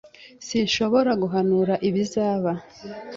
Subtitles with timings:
[0.47, 2.51] Sinshobora guhanura ibizaba.